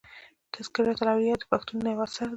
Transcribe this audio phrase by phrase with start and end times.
[0.53, 2.29] "تذکرة الاولیاء" د پښتو یو نثر دﺉ.